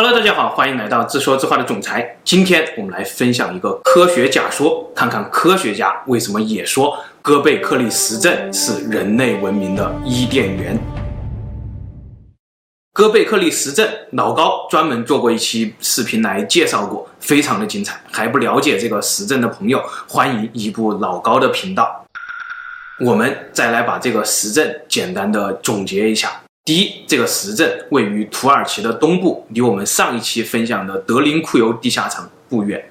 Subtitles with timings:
[0.00, 2.16] Hello，大家好，欢迎来到自说自话的总裁。
[2.22, 10.78] 今天我们来分享一个科学假说，看看科学家为什么也说哥贝克利实证是人类文明的伊甸园。
[12.92, 18.00] 哥贝克利实证，老高专门做过一期视频来介绍过，非常的精彩。
[18.12, 22.04] 还不了解这个实证的朋友，欢迎移步老高的频道。
[23.04, 26.30] 我们再来把这个实证简单的总结一下。
[26.68, 32.90] 第一，这个实证位于土耳其的东部，离我们上一期分享的德林库尤地下城不远。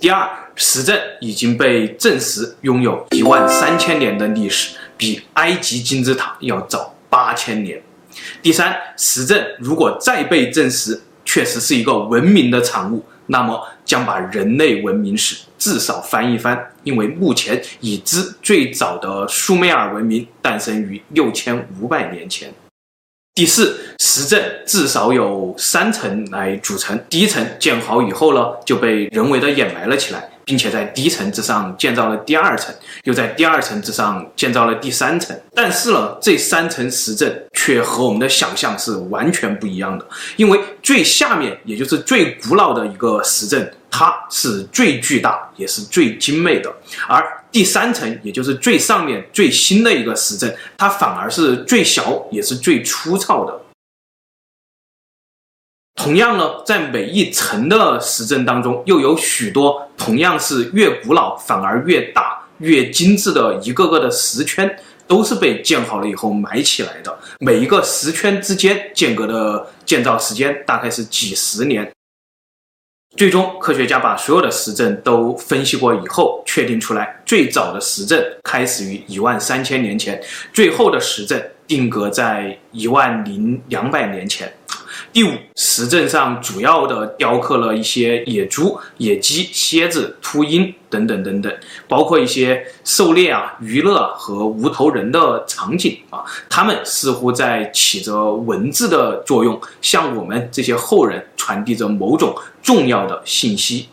[0.00, 7.82] 第二，实证已经被证实拥有一万三千年的历史，比埃及金字塔要早八千年。
[8.40, 22.54] 第三，实证如果再被证实确实是一个文明的产物，那么将把人类文明史至少翻一翻，因为目前已知最早的苏美尔文明诞生于六千五百年前。
[23.34, 26.96] 第四，实证至少有三层来组成。
[27.10, 35.38] 第一层建好以后呢，就被人为的掩埋了起来，并且在第一层之上建造了第二层，又在第二层之上建造了第三层。
[35.54, 46.72] 但是呢，这三层实阵却和我们的想象是完全不一样的，因为最下面，也就是最古老的一个实阵，它是最巨大也是最精美的，
[47.08, 53.60] 而第三层，也就是最上面最新的一个实阵，它反而是最小，也是最粗糙的。
[55.94, 67.16] 同样呢，在每一层的实证当中，又有许多同样是越古老反而越大、越精致的一个个的石圈，都是被建好了以后埋起来的。
[67.38, 71.90] 每一个石圈之间间隔的建造时间大概是几十年。
[73.16, 80.20] 最终，科学家把所有的实证都分析过以后，确定出来最早的实证开始于一万三千年前，
[80.52, 84.52] 最后的实证定格在一万零两百年前。
[85.14, 103.86] 第五，石阵上主要的雕刻了一些野猪、野鸡、蝎子、秃鹰等等等等，包括一些狩猎啊、娱乐和无头人的场景啊，他们似乎在起着文字的作用，向我们这些后人传递着某种重要的信息。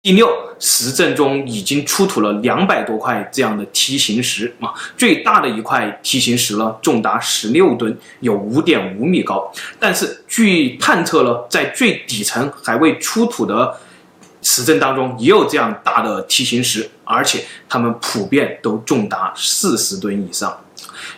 [0.00, 9.52] 第六，石阵中已经出土了两百多块这样的梯形石啊，最大的一块梯形石呢，重达十六吨，有五点五米高。
[9.80, 13.76] 但是据探测呢，在最底层还未出土的
[14.40, 20.56] 石阵当中，也有这样大的梯形石，而且它们普遍都重达四十吨以上。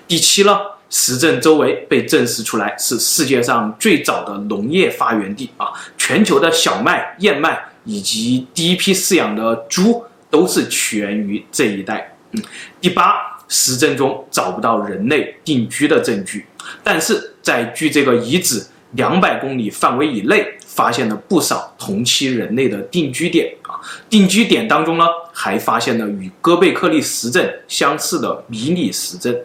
[0.08, 0.58] 第七呢，
[0.88, 5.66] 石阵周围被证实出来是世界上最早的农业发源地啊，
[5.98, 7.66] 全球的小麦、燕麦。
[7.84, 12.16] 以及第一批饲养的猪都是起源于这一带。
[12.32, 12.42] 嗯，
[12.80, 16.46] 第八，实证中找不到人类定居的证据，
[16.84, 23.74] 但是在距这个遗址两百公里范围以内，发现了不少同期人类的定居点啊。
[24.08, 29.36] 定居点当中呢，还发现了与哥贝克利实证相似的迷你实证。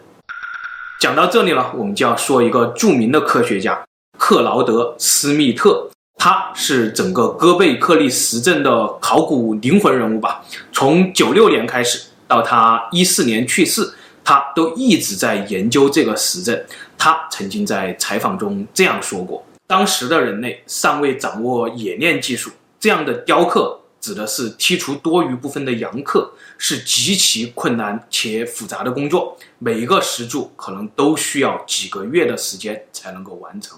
[1.00, 3.84] 讲到这里了，我们就要说一个著名的科学家
[4.16, 5.90] 克劳德·斯密特。
[6.28, 10.44] 他是整个哥贝克利实证的考古灵魂人物吧？
[10.72, 13.94] 从九六年开始到他一四年去世，
[14.24, 16.60] 他都一直在研究这个实证。
[16.98, 22.50] 他曾经在采访中这样说过：当时的人类尚未掌握冶炼技术，
[22.80, 23.78] 这样的雕刻。
[24.06, 29.36] 指的是剔除多余部分的阳刻，是极其困难且复杂的工作。
[29.58, 33.76] 每一个石柱可能都需要几个月的时间才能够完成。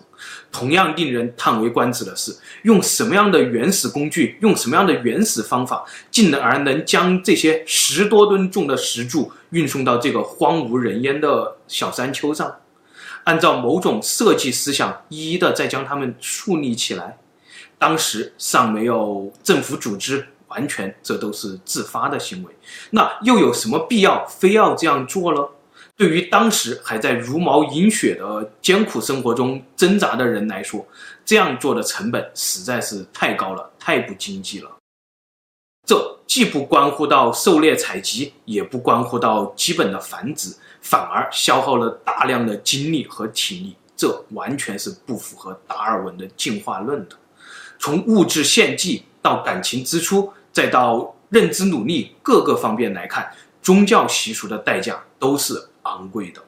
[0.53, 12.55] 同样令人叹为观止的是，用什么样的原始工具，用什么样的原始方法，进而能将这些十多吨重的石柱运送到这个荒无人烟的小山丘上，
[13.25, 17.17] 按照某种设计思想，一一的再将它们竖立起来。
[17.79, 22.53] 当时尚没有政府组织，完全这都是自发的行为。
[22.91, 25.41] 那又有什么必要非要这样做呢？
[25.97, 30.87] 对于当时还在茹毛饮血的艰苦生活中挣扎的人来说，
[31.25, 34.71] 这样做的成本实在是太高了，太不经济了。
[35.87, 43.77] 这既不关乎到狩猎采集，也不关乎到基本的繁殖，反而消耗了大量的精力和体力。
[43.97, 47.17] 这完全是不符合达尔文的进化论的。
[47.79, 53.31] 从物质献祭到感情支出，再到认知努力，各个方面来看，
[53.63, 56.43] 宗教习俗的代价都是昂贵的。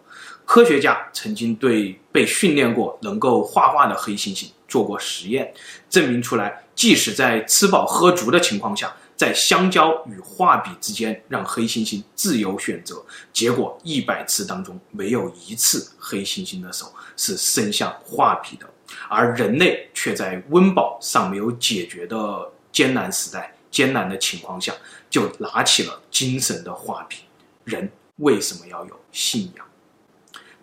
[0.45, 5.55] 科学家曾经对被训练过能够画画的黑猩猩做过实验，
[5.89, 13.01] 证明出来，即使在吃饱喝足的情况下，在香蕉与画笔之间让黑猩猩自由选择，
[13.33, 18.67] 结果一百次当中没有一次黑猩猩的手是伸向画笔的。
[19.09, 24.73] 而人类却在温饱尚没有解决的艰难时代、艰难的情况下，
[25.09, 27.19] 就拿起了精神的画笔。
[27.65, 29.67] 人为什么要有信仰？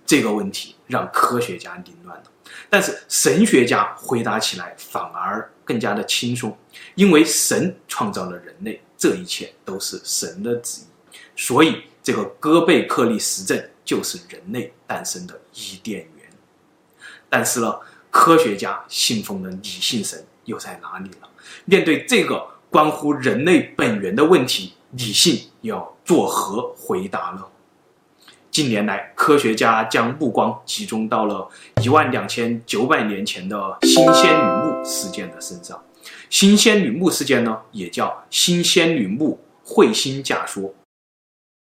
[0.06, 2.24] 这个问题让科学家凌乱了，
[2.70, 6.58] 但是神学家回答起来反而更加的轻松，
[6.96, 16.30] 因为神创造了人类，这一切都是神的旨意，所以这个哥贝克利实证就是人类诞生的伊甸园。
[17.30, 17.78] 但是呢，
[18.18, 21.30] 科学家信奉的理性神又在哪里了？
[21.66, 27.46] 面对这个关乎人类本源的问题，理性要作何回答呢？
[28.50, 31.48] 近年来，科学家将目光集中到了
[31.84, 35.80] 一万两千九百年前的新仙女木事件的身上。
[36.28, 40.74] 新仙女木事件呢，也叫新仙女木彗星假说。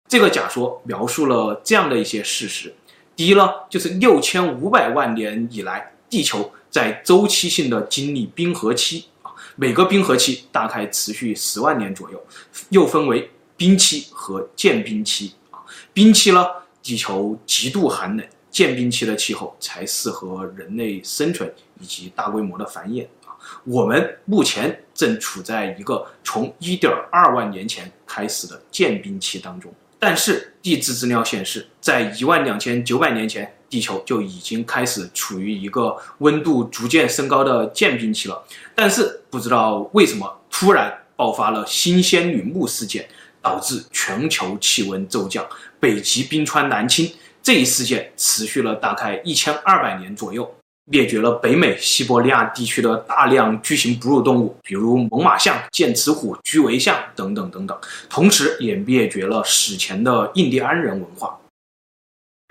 [0.08, 2.74] 这个假说描述了这样的一些事实：
[3.14, 12.22] 第一呢，就是六千五百万年以来，地球在周期性的经历冰河期啊，每个冰河期大概持续十万年左右，
[12.68, 15.60] 又分为冰期和间冰期啊。
[15.94, 16.46] 冰期呢，
[16.82, 21.50] 地球极度寒冷，间冰期的气候才适合人类生存
[21.80, 23.32] 以及大规模的繁衍啊。
[23.64, 29.72] 我们目前正处在一个从一点二万年前开始的间冰期当中。
[29.98, 38.40] 但是地质资料显示，在一万两千九百年前，地球就已经开始处于一个温度逐渐升高的渐冰期了。
[38.74, 43.08] 但是不知道为什么突然爆发了新仙女木事件。
[43.44, 45.44] 导致全球气温骤降，
[45.80, 47.12] 北极冰川南侵。
[47.42, 50.48] 这一事件持续了大概一千二百年左右，
[50.84, 57.76] 灭绝了北美、西伯利亚地区的大量巨型哺乳动物，比如猛犸象、剑齿虎、巨尾象等等等等。
[58.08, 61.36] 同时，也灭绝了史前的印第安人文化。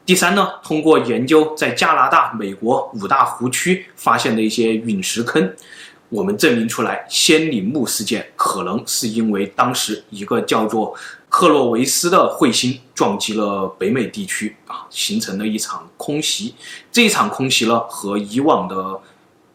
[0.05, 5.53] 第三呢，通过研究在加拿大、美国五大湖区发现的一些陨石坑。
[6.09, 10.93] 我们证明出来，仙女木事件可能是因为当时一个叫做
[11.29, 16.53] 克洛维斯的彗星撞击了北美地区啊，形成了一场空袭。
[16.91, 18.99] 这一场空袭呢，和以往的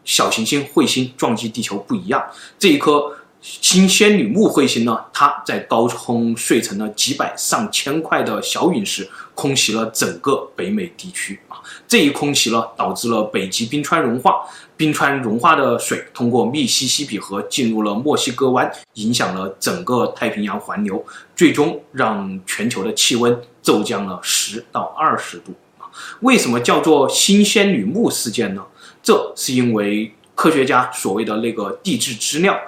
[0.03, 2.25] 小行星彗星撞击地球不一样。
[2.57, 3.15] 这一颗
[3.49, 11.55] 新仙女木彗星呢，它在高空碎成了几百上千块的小陨石，空袭了整个北美地区啊。
[11.87, 14.41] 这一空袭呢，导致了北极冰川融化。
[14.75, 21.03] 冰川融化的水通过密西西比河进入了墨西哥湾，影响了整个太平洋环流，
[21.33, 25.87] 最终让全球的气温骤降了十到二十度啊。
[26.19, 28.61] 为什么叫做新仙女木事件呢？
[29.01, 32.59] 这是因为科学家所谓的那个地质资料。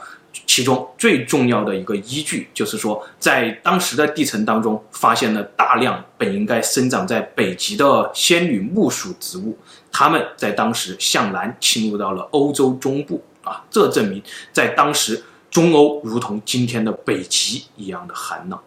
[0.46, 9.58] 其中最重要的一个依据，就是说，在当时的地层当中，发现了大量本应该生长在北极的仙女木属植物，
[9.92, 14.22] 它们在当时向南侵入到了欧洲中部啊，这证明
[14.52, 18.60] 在当时中欧如同今天的北极一样的寒冷。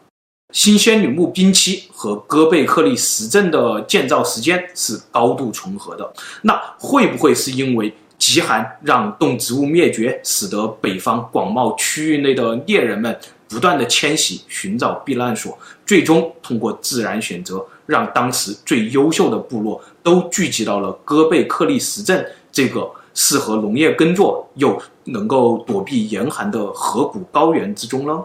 [0.53, 7.93] 新仙女木冰期和哥贝克利石阵的建造时间是高度重合的，那会不会是因为？
[8.23, 28.23] 极寒让动植物灭绝，使得北方广袤区域内的猎人们不断的迁徙，寻找避难所，最终通过自然选择，让当时最优秀的部落都聚集到了戈贝克利实证这个适合农业耕作又能够躲避严寒的河谷高原之中呢？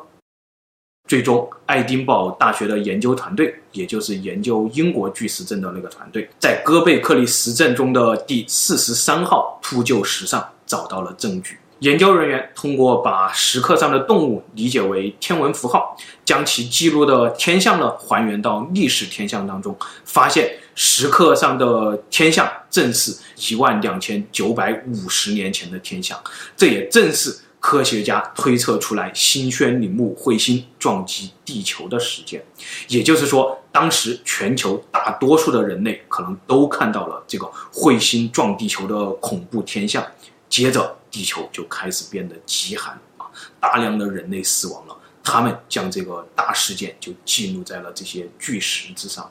[1.07, 11.57] 最终，爱丁堡大学的研究团队，也就是研究英国巨石阵的那个团队，在哥贝克利实证中的第四十三号扑救石上找到了证据。
[11.79, 15.95] 研究人员通过把石刻上的动物理解为天文符号，
[16.25, 19.73] 将其记录的天象呢还原到历史天象当中，
[20.03, 23.15] 发现石刻上的天象正是
[23.49, 26.19] 一万两千九百五十年前的天象，
[26.57, 27.37] 这也正是。
[27.67, 32.41] 科学家推测出来，新仙女木彗星撞击地球的时间，
[32.88, 40.01] 也就是说，当时全球大多数的人类可能都看到了这个彗星撞地球的恐怖天象。
[40.47, 43.27] 接着，地球就开始变得极寒啊，
[43.59, 44.95] 大量的人类死亡了。
[45.21, 49.29] 他们将这个大事件就记录在了这些巨石之上。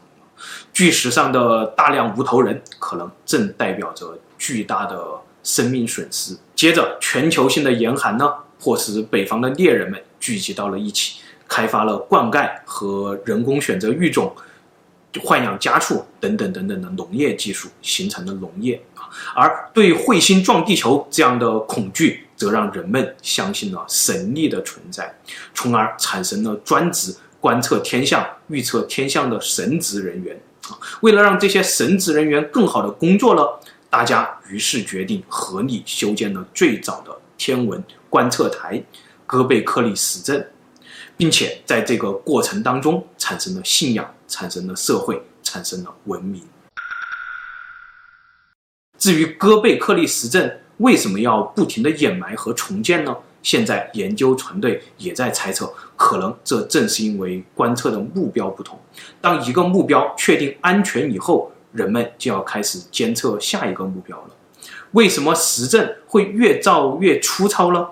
[0.74, 4.96] 巨石上的大量无头人，可能正代表着巨大的。
[5.46, 6.36] 生命损失。
[6.56, 8.28] 接着，全球性的严寒呢，
[8.58, 14.34] 迫使北方的猎人们聚集到了一起，开发了灌溉和人工选择育种、
[15.12, 19.06] 豢养家畜等等等等的农业技术，形成了农业啊。
[19.36, 25.14] 而对彗星撞地球这样的恐惧，则让人们相信了神力的存在，
[25.54, 30.36] 从而产生了专职观测天象、预测天象的神职人员
[30.68, 30.74] 啊。
[31.02, 33.60] 为了让这些神职人员更好的工作了，
[33.96, 38.84] 大家于是决定合力修建了最早的天文观测台——
[39.24, 40.50] 哥贝克利斯镇，
[41.16, 46.42] 并且在这个过程当中产生了信仰，产生了社会，产生了文明。
[48.98, 53.16] 至于哥贝克利斯镇为什么要不停的掩埋和重建呢？
[53.42, 58.78] 现在研究团队也在猜测，可能这正是因为观测的目标不同。
[59.22, 64.30] 当一个目标确定安全以后，人们就要开始监测下一个目标了。
[64.92, 67.86] 为什么石阵会越造越粗糙呢？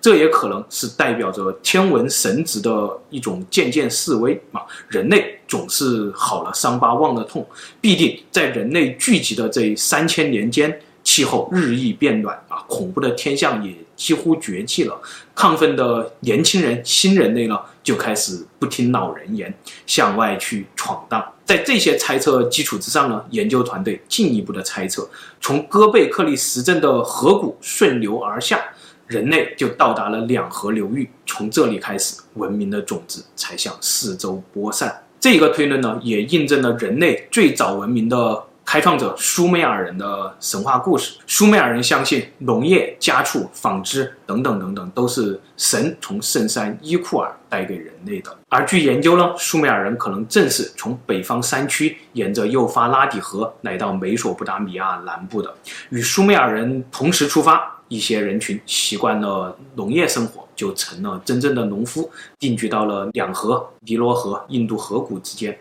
[0.00, 4.62] 这也可能是代表着天文神职的一种渐渐式微啊。
[4.86, 7.44] 人类总是好了伤疤忘了痛，
[7.80, 14.96] 必定在人类聚集的这三千年间，气候日益变暖啊，恐怖的天象也几乎绝迹了。
[15.34, 17.58] 亢奋的年轻人、新人类呢，
[17.88, 19.50] 就开始不听老人言，
[19.86, 21.24] 向外去闯荡。
[21.46, 25.08] 在这些猜测基础之上呢，研究团队进一步的猜测，
[25.40, 28.62] 从哥贝克利石镇的河谷顺流而下，
[29.06, 35.04] 人类就到达了两河流域，从这里开始，文明的种子才向四周播散。
[35.18, 41.16] 这个推论呢，也印证了人类最早文明的开创者苏美尔人的神话故事。
[41.26, 48.36] 苏美尔人相信农业、家畜、纺织等等等等都是神从圣山伊库尔带给人类的。
[48.50, 55.50] 而据研究呢，苏美尔人可能正是从北方山区沿着幼发拉底河来到美索不达米亚南部的。
[55.88, 65.58] 与苏美尔人同时出发，一些人群习惯了农业生活，就成了真正的农夫，定居到了两河尼罗河、印度河谷之间。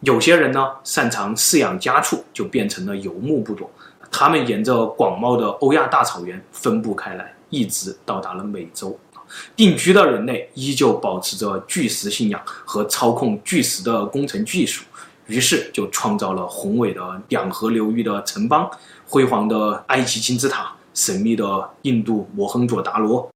[0.00, 3.70] 有些人呢，擅长饲养家畜，就变成了游牧部落。
[4.10, 8.98] 他们沿着广袤的欧亚大草原分布开来，一直到达了美洲。
[9.54, 14.84] 定居的人类依旧保持着巨石信仰和操控巨石的工程技术，
[15.26, 18.68] 于是就创造了宏伟的两河流域的城邦、
[19.06, 23.30] 辉煌的埃及金字塔、神秘的印度摩亨佐达罗。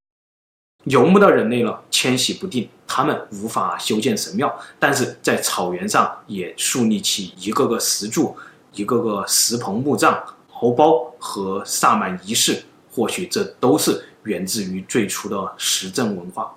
[0.85, 8.37] 游牧的人类呢，迁徙不定，他们无法修建神庙，但是在草原上也树立起一个个石柱、
[8.73, 10.23] 一个个石棚墓葬、
[10.61, 12.63] 敖包和萨满仪式。
[12.93, 16.55] 或许这都是源自于最初的石阵文化。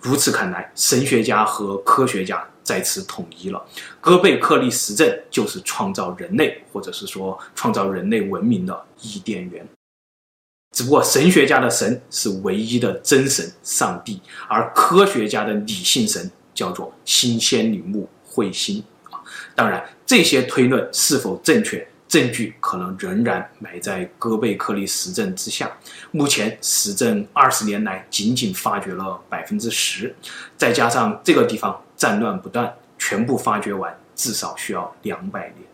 [0.00, 3.60] 如此看来，神学家和科学家在此统一了：
[4.00, 9.66] 哥贝克利斯阵就是创造人类，或者是说创造人类文明的伊甸园。
[10.72, 19.20] 只不过神学家的神是唯一的真神上帝，而科学家的理性神叫做新仙女木彗星啊。
[19.54, 25.70] 当然，这些推论是否正确，证据可能仍然埋在哥贝克利斯阵之下。
[26.10, 30.14] 目前石阵二十年来仅仅发掘了百分之十，
[30.56, 35.71] 再加上这个地方战乱不断，全部发掘完至少需要两百年。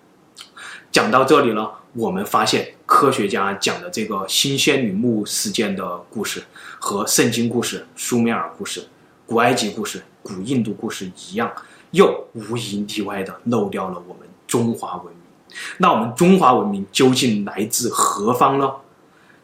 [0.91, 6.43] 讲到这里呢，我们发现科学家讲的这个新仙女墓事件的故事，
[6.79, 8.89] 和圣经故事、苏美尔故事、
[9.27, 11.53] 古埃及故事、古印度故事一样，
[11.91, 15.57] 又无一例外的漏掉了我们中华文明。
[15.79, 18.71] 那我们中华文明究竟来自何方呢？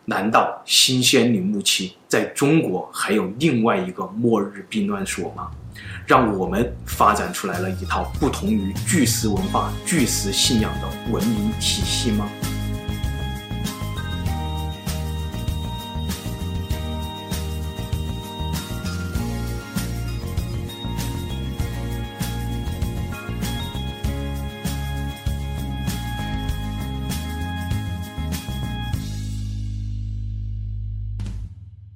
[0.06, 5.50] 难道新仙女木期在中国还有另外一个末日避难所吗？
[6.06, 12.28] 让我们发展出来了一套不同于巨石文化、巨石信仰的文明体系吗？